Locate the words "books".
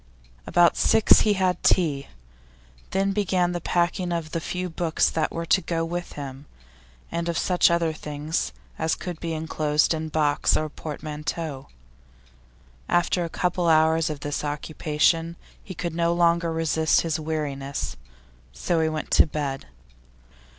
4.67-5.07